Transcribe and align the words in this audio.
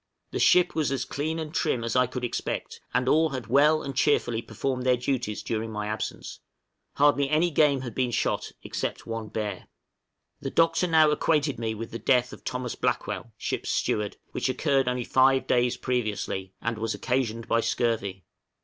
The 0.31 0.39
ship 0.39 0.73
was 0.73 0.91
as 0.91 1.05
clean 1.05 1.37
and 1.37 1.53
trim 1.53 1.83
as 1.83 1.95
I 1.95 2.07
could 2.07 2.23
expect, 2.23 2.81
and 2.91 3.07
all 3.07 3.29
had 3.29 3.45
well 3.45 3.83
and 3.83 3.95
cheerfully 3.95 4.41
performed 4.41 4.83
their 4.83 4.97
duties 4.97 5.43
during 5.43 5.71
my 5.71 5.85
absence; 5.85 6.39
hardly 6.95 7.29
any 7.29 7.51
game 7.51 7.81
had 7.81 7.93
been 7.93 8.09
shot, 8.09 8.51
except 8.63 9.05
one 9.05 9.27
bear. 9.27 9.51
{DEATH 9.51 9.59
FROM 9.59 9.59
SCURVY.} 9.59 10.39
The 10.39 10.49
Doctor 10.49 10.87
now 10.87 11.11
acquainted 11.11 11.59
me 11.59 11.75
with 11.75 11.91
the 11.91 11.99
death 11.99 12.33
of 12.33 12.43
Thomas 12.43 12.73
Blackwell, 12.73 13.31
ship's 13.37 13.69
steward, 13.69 14.17
which 14.31 14.49
occurred 14.49 14.87
only 14.87 15.03
five 15.03 15.45
days 15.45 15.77
previously, 15.77 16.55
and 16.63 16.79
was 16.79 16.95
occasioned 16.95 17.47
by 17.47 17.61
scurvy. 17.61 18.23